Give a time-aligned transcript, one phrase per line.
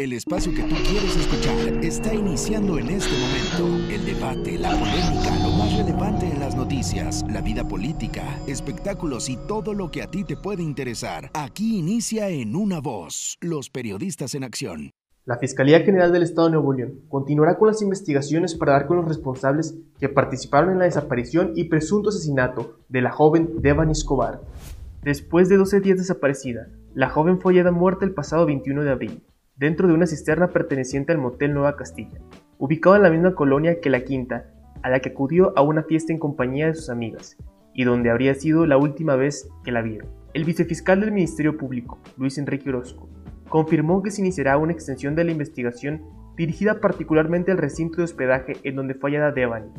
[0.00, 3.92] El espacio que tú quieres escuchar está iniciando en este momento.
[3.92, 9.36] El debate, la polémica, lo más relevante en las noticias, la vida política, espectáculos y
[9.46, 11.30] todo lo que a ti te puede interesar.
[11.34, 14.90] Aquí inicia en una voz, los periodistas en acción.
[15.26, 18.96] La Fiscalía General del Estado de Nuevo León continuará con las investigaciones para dar con
[18.96, 24.40] los responsables que participaron en la desaparición y presunto asesinato de la joven Devani Escobar.
[25.02, 29.22] Después de 12 días desaparecida, la joven fue hallada muerta el pasado 21 de abril
[29.60, 32.18] dentro de una cisterna perteneciente al Motel Nueva Castilla,
[32.56, 34.46] ubicado en la misma colonia que la Quinta,
[34.82, 37.36] a la que acudió a una fiesta en compañía de sus amigas,
[37.74, 40.08] y donde habría sido la última vez que la vieron.
[40.32, 43.10] El vicefiscal del Ministerio Público, Luis Enrique Orozco,
[43.50, 46.04] confirmó que se iniciará una extensión de la investigación
[46.38, 49.70] dirigida particularmente al recinto de hospedaje en donde fue hallada Devani,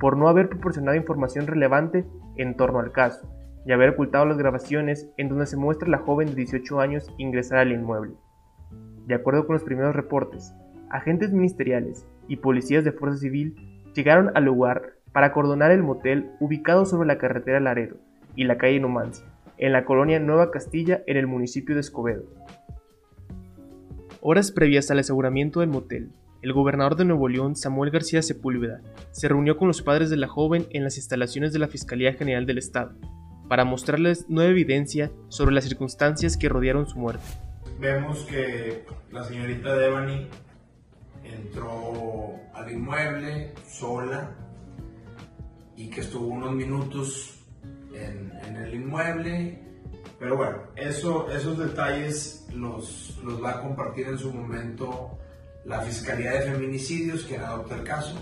[0.00, 2.04] por no haber proporcionado información relevante
[2.36, 3.32] en torno al caso
[3.64, 7.08] y haber ocultado las grabaciones en donde se muestra a la joven de 18 años
[7.18, 8.16] ingresar al inmueble.
[9.12, 10.54] De acuerdo con los primeros reportes,
[10.88, 13.54] agentes ministeriales y policías de Fuerza Civil
[13.94, 17.98] llegaron al lugar para acordonar el motel ubicado sobre la carretera Laredo
[18.36, 19.26] y la calle Numancia,
[19.58, 22.24] en la colonia Nueva Castilla en el municipio de Escobedo.
[24.22, 26.08] Horas previas al aseguramiento del motel,
[26.40, 30.26] el gobernador de Nuevo León, Samuel García Sepúlveda, se reunió con los padres de la
[30.26, 32.94] joven en las instalaciones de la Fiscalía General del Estado
[33.46, 37.28] para mostrarles nueva evidencia sobre las circunstancias que rodearon su muerte
[37.82, 40.28] vemos que la señorita Devani
[41.24, 44.36] entró al inmueble sola
[45.76, 47.44] y que estuvo unos minutos
[47.92, 49.60] en, el inmueble.
[50.16, 55.18] Pero bueno, eso, esos detalles los, los, va a compartir en su momento
[55.64, 58.14] la Fiscalía de Feminicidios, que adopta el caso.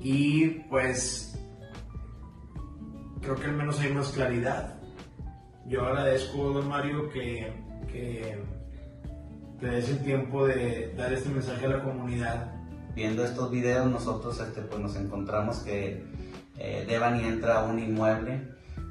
[0.00, 1.38] Y pues
[3.20, 4.75] creo que al menos hay más claridad.
[5.68, 8.38] Yo agradezco, don Mario, que que
[9.60, 12.52] te des el tiempo de dar este mensaje a la comunidad.
[12.94, 16.02] Viendo estos videos nosotros este, pues nos encontramos que
[16.58, 18.48] eh, Devani entra a un inmueble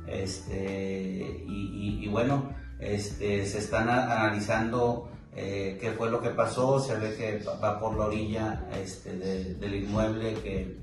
[0.07, 7.15] este, y, bueno, este, se están analizando eh, qué fue lo que pasó, se ve
[7.15, 10.77] que va por la orilla este, del inmueble que,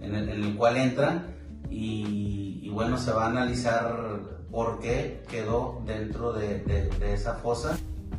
[0.00, 1.26] en, el, cual entra
[1.68, 7.76] y, bueno, se va a analizar por qué quedó dentro de, esa fosa.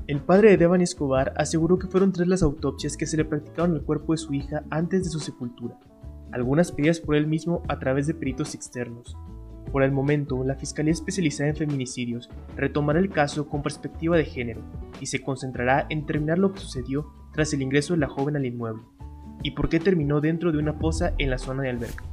[0.07, 3.73] El padre de Devani Escobar aseguró que fueron tres las autopsias que se le practicaron
[3.73, 5.77] al cuerpo de su hija antes de su sepultura,
[6.31, 9.15] algunas pedidas por él mismo a través de peritos externos.
[9.71, 14.61] Por el momento, la Fiscalía Especializada en Feminicidios retomará el caso con perspectiva de género
[14.99, 18.45] y se concentrará en determinar lo que sucedió tras el ingreso de la joven al
[18.45, 18.83] inmueble
[19.43, 22.03] y por qué terminó dentro de una fosa en la zona de alberca.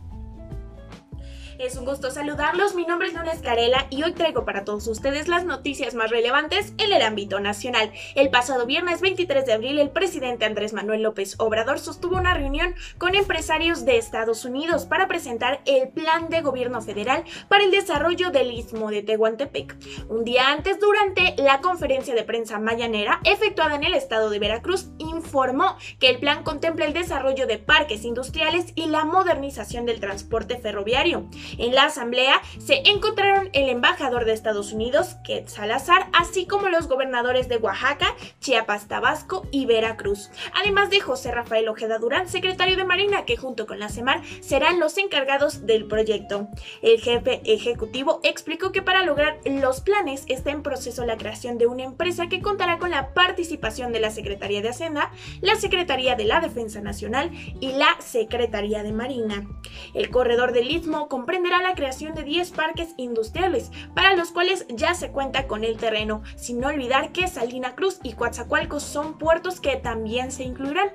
[1.58, 5.26] Es un gusto saludarlos, mi nombre es Luna Escarela y hoy traigo para todos ustedes
[5.26, 7.91] las noticias más relevantes en el ámbito nacional.
[8.14, 12.76] El pasado viernes 23 de abril, el presidente Andrés Manuel López Obrador sostuvo una reunión
[12.96, 18.30] con empresarios de Estados Unidos para presentar el plan de gobierno federal para el desarrollo
[18.30, 19.75] del istmo de Tehuantepec.
[20.08, 24.90] Un día antes, durante la conferencia de prensa mañanera efectuada en el estado de Veracruz,
[24.98, 30.56] informó que el plan contempla el desarrollo de parques industriales y la modernización del transporte
[30.56, 31.28] ferroviario.
[31.56, 36.88] En la asamblea se encontraron el embajador de Estados Unidos, Ket Salazar, así como los
[36.88, 42.84] gobernadores de Oaxaca, Chiapas, Tabasco y Veracruz, además de José Rafael Ojeda Durán, secretario de
[42.84, 46.48] Marina, que junto con la CEMAR serán los encargados del proyecto.
[46.82, 51.66] El jefe ejecutivo explicó que para lograr los planes está en proceso la creación de
[51.66, 55.10] una empresa que contará con la participación de la Secretaría de Hacienda,
[55.41, 59.47] la Secretaría de la Defensa Nacional y la Secretaría de Marina.
[59.94, 64.94] El corredor del Istmo comprende la creación de 10 parques industriales, para los cuales ya
[64.94, 69.76] se cuenta con el terreno, sin olvidar que Salina Cruz y Coatzacoalcos son puertos que
[69.76, 70.90] también se incluirán.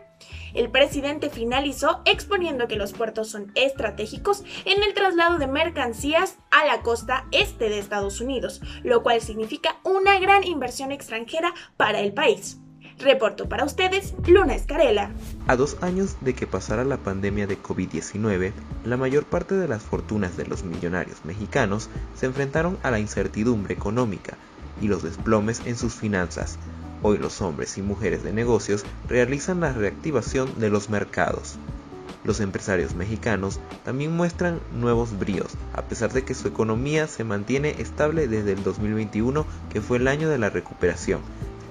[0.54, 6.66] El presidente finalizó exponiendo que los puertos son estratégicos en el traslado de mercancías a
[6.66, 12.14] la costa este de Estados Unidos, lo cual significa una gran inversión extranjera para el
[12.14, 12.63] país.
[13.00, 15.12] Reporto para ustedes, Luna Escarela.
[15.48, 18.52] A dos años de que pasara la pandemia de COVID-19,
[18.86, 23.74] la mayor parte de las fortunas de los millonarios mexicanos se enfrentaron a la incertidumbre
[23.74, 24.38] económica
[24.82, 26.58] y los desplomes en sus finanzas.
[27.02, 31.58] Hoy los hombres y mujeres de negocios realizan la reactivación de los mercados.
[32.24, 37.76] Los empresarios mexicanos también muestran nuevos bríos, a pesar de que su economía se mantiene
[37.82, 41.20] estable desde el 2021, que fue el año de la recuperación,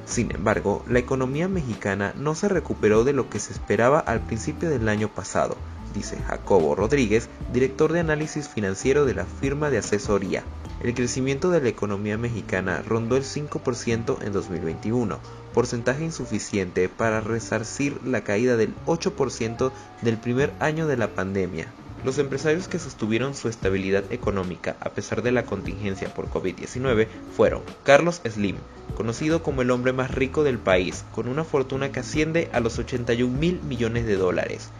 [0.04, 4.68] sin embargo, la economía mexicana no se recuperó de lo que se esperaba al principio
[4.68, 5.56] del año pasado,
[5.94, 10.42] dice Jacobo Rodríguez, director de análisis financiero de la firma de asesoría.
[10.82, 15.20] el crecimiento de la economía mexicana rondó el 5% en 2021,
[15.54, 19.70] porcentaje insuficiente para resarcir la caída del 8%
[20.02, 21.72] del primer año de la pandemia.
[22.04, 27.06] Los empresarios que sostuvieron su estabilidad económica a pesar de la contingencia por COVID-19
[27.36, 28.56] fueron Carlos Slim,
[28.96, 32.78] conocido como el hombre más rico del país, con una fortuna que asciende a los
[32.78, 34.70] 81 mil millones de dólares,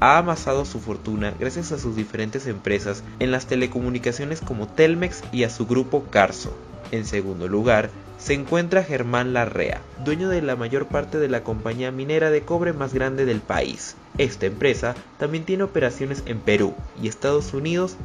[0.00, 5.44] ha amasado su fortuna gracias a sus diferentes empresas en las telecomunicaciones como Telmex y
[5.44, 6.56] a su grupo Carso.
[6.90, 11.90] En segundo lugar, se encuentra Germán Larrea, dueño de la mayor parte de la compañía
[11.90, 13.96] minera de cobre más grande del país.
[14.18, 17.96] Esta empresa también tiene operaciones en Perú y Estados Unidos.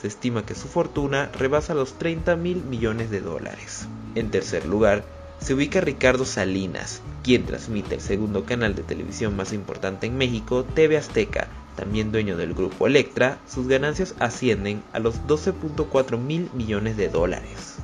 [0.00, 3.88] Se estima que su fortuna rebasa los 30 mil millones de dólares.
[4.14, 5.04] En tercer lugar,
[5.40, 10.64] se ubica Ricardo Salinas, quien transmite el segundo canal de televisión más importante en México,
[10.64, 16.96] TV Azteca, también dueño del grupo Electra, sus ganancias ascienden a los 12.4 mil millones
[16.96, 17.78] de dólares.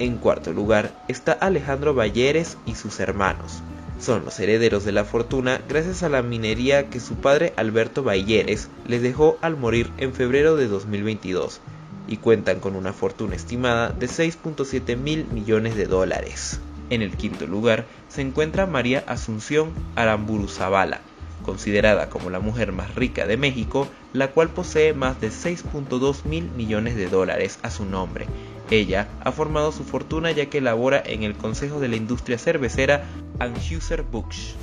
[0.00, 3.62] En cuarto lugar está Alejandro Balleres y sus hermanos.
[3.98, 8.68] Son los herederos de la fortuna gracias a la minería que su padre Alberto Balleres
[8.86, 11.60] les dejó al morir en febrero de 2022
[12.06, 16.60] y cuentan con una fortuna estimada de 6.7 mil millones de dólares.
[16.90, 21.00] En el quinto lugar se encuentra María Asunción Aramburu Zavala,
[21.44, 26.50] considerada como la mujer más rica de México, la cual posee más de 6.2 mil
[26.52, 28.26] millones de dólares a su nombre.
[28.70, 33.04] Ella ha formado su fortuna ya que labora en el Consejo de la Industria Cervecera
[33.38, 34.54] Anheuser-Busch.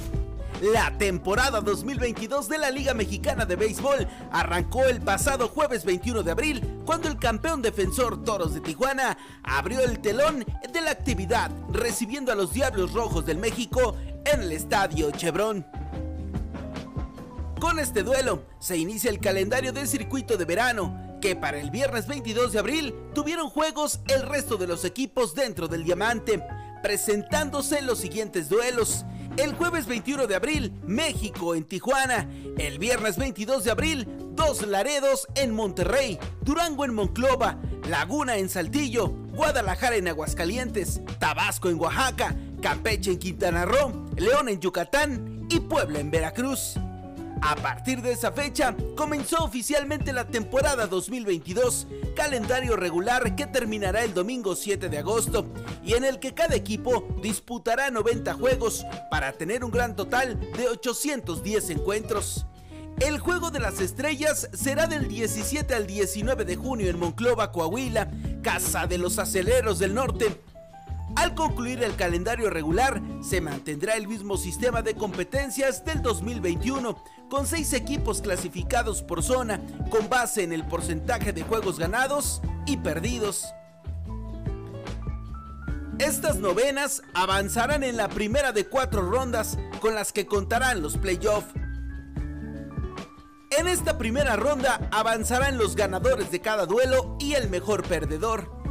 [0.61, 6.31] La temporada 2022 de la Liga Mexicana de Béisbol arrancó el pasado jueves 21 de
[6.31, 12.31] abril cuando el campeón defensor Toros de Tijuana abrió el telón de la actividad recibiendo
[12.31, 15.65] a los Diablos Rojos del México en el Estadio Chevron.
[17.59, 22.07] Con este duelo se inicia el calendario del circuito de verano, que para el viernes
[22.07, 26.43] 22 de abril tuvieron juegos el resto de los equipos dentro del diamante,
[26.83, 29.05] presentándose los siguientes duelos.
[29.37, 32.29] El jueves 21 de abril, México en Tijuana.
[32.57, 37.57] El viernes 22 de abril, Dos Laredos en Monterrey, Durango en Monclova,
[37.89, 44.59] Laguna en Saltillo, Guadalajara en Aguascalientes, Tabasco en Oaxaca, Campeche en Quintana Roo, León en
[44.59, 46.75] Yucatán y Puebla en Veracruz.
[47.47, 54.15] A partir de esa fecha, comenzó oficialmente la temporada 2022, calendario regular que terminará el
[54.15, 55.45] domingo 7 de agosto
[55.83, 60.69] y en el que cada equipo disputará 90 juegos para tener un gran total de
[60.69, 62.47] 810 encuentros.
[62.99, 68.09] El Juego de las Estrellas será del 17 al 19 de junio en Monclova, Coahuila,
[68.41, 70.41] Casa de los Aceleros del Norte,
[71.15, 77.47] al concluir el calendario regular, se mantendrá el mismo sistema de competencias del 2021, con
[77.47, 83.45] seis equipos clasificados por zona, con base en el porcentaje de juegos ganados y perdidos.
[85.99, 91.53] Estas novenas avanzarán en la primera de cuatro rondas con las que contarán los playoffs.
[93.57, 98.64] En esta primera ronda avanzarán los ganadores de cada duelo y el mejor perdedor.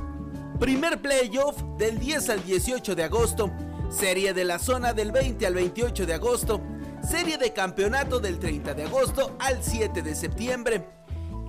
[0.58, 3.50] Primer playoff del 10 al 18 de agosto.
[3.90, 6.60] Serie de la zona del 20 al 28 de agosto.
[7.02, 10.86] Serie de campeonato del 30 de agosto al 7 de septiembre.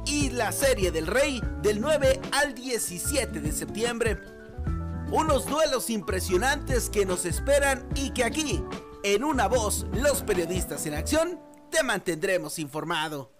[0.07, 4.19] Y la serie del rey del 9 al 17 de septiembre.
[5.11, 8.63] Unos duelos impresionantes que nos esperan y que aquí,
[9.03, 11.39] en una voz, los periodistas en acción,
[11.69, 13.34] te mantendremos informado.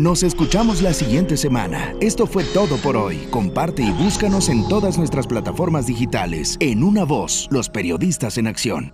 [0.00, 1.92] Nos escuchamos la siguiente semana.
[2.00, 3.26] Esto fue todo por hoy.
[3.30, 6.56] Comparte y búscanos en todas nuestras plataformas digitales.
[6.60, 8.92] En una voz, los periodistas en acción.